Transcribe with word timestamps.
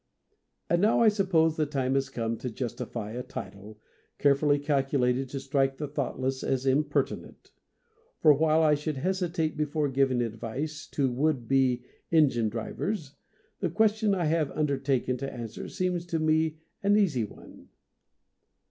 And 0.67 0.81
now, 0.81 0.99
I 1.01 1.09
suppose, 1.09 1.55
the 1.57 1.67
time 1.67 1.93
has 1.93 2.09
come 2.09 2.35
to 2.39 2.49
justify 2.49 3.11
a 3.11 3.21
title, 3.21 3.79
carefully 4.17 4.57
calculated 4.57 5.29
to 5.29 5.39
strike 5.39 5.77
the 5.77 5.87
thoughtless 5.87 6.43
as 6.43 6.65
impertinent. 6.65 7.51
For 8.19 8.33
while 8.33 8.63
I 8.63 8.73
should 8.73 8.97
hesitate 8.97 9.55
before 9.55 9.89
giving 9.89 10.23
advice 10.23 10.87
to 10.93 11.11
would 11.11 11.47
be 11.47 11.83
engine 12.11 12.49
drivers^ 12.49 13.11
the 13.59 13.69
question 13.69 14.15
I 14.15 14.25
have 14.25 14.49
undertaken 14.53 15.17
to 15.17 15.31
answer 15.31 15.67
seems 15.69 16.07
to 16.07 16.17
me 16.17 16.57
an 16.81 16.97
easy 16.97 17.23
one. 17.23 17.69